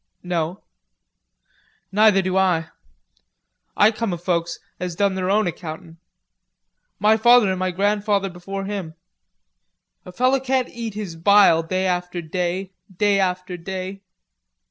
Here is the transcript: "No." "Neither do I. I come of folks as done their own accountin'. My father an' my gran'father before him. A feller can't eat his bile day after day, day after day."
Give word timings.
"No." 0.23 0.63
"Neither 1.91 2.23
do 2.23 2.35
I. 2.35 2.69
I 3.77 3.91
come 3.91 4.13
of 4.13 4.23
folks 4.23 4.57
as 4.79 4.95
done 4.95 5.13
their 5.13 5.29
own 5.29 5.45
accountin'. 5.45 5.99
My 6.97 7.17
father 7.17 7.51
an' 7.51 7.59
my 7.59 7.69
gran'father 7.69 8.29
before 8.31 8.65
him. 8.65 8.95
A 10.03 10.11
feller 10.11 10.39
can't 10.39 10.69
eat 10.69 10.95
his 10.95 11.15
bile 11.15 11.61
day 11.61 11.85
after 11.85 12.19
day, 12.19 12.73
day 12.97 13.19
after 13.19 13.57
day." 13.57 14.01